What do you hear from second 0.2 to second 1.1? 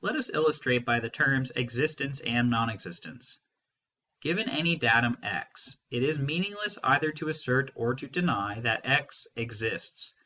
illustrate by the